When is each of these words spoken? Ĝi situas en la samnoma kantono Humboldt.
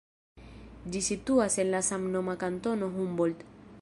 Ĝi 0.95 1.01
situas 1.07 1.57
en 1.65 1.69
la 1.75 1.81
samnoma 1.91 2.37
kantono 2.45 2.89
Humboldt. 2.97 3.45